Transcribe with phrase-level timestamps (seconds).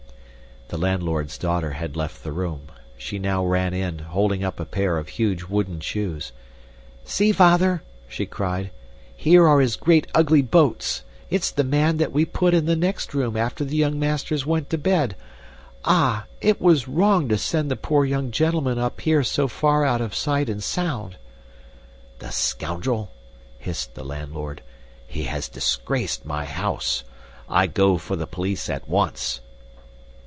[0.69, 2.67] The landlord's daughter had left the room.
[2.97, 6.31] She now ran in, holding up a pair of huge wooden shoes.
[7.03, 8.71] "See, father," she cried,
[9.13, 11.03] "here are his great ugly boats.
[11.29, 14.69] It's the man that we put in the next room after the young masters went
[14.69, 15.17] to bed.
[15.83, 16.25] Ah!
[16.39, 20.15] It was wrong to send the poor young gentlemen up here so far out of
[20.15, 21.17] sight and sound."
[22.19, 23.11] "The scoundrel!"
[23.59, 24.61] hissed the landlord.
[25.05, 27.03] "He has disgraced my house.
[27.49, 29.41] I go for the police at once!"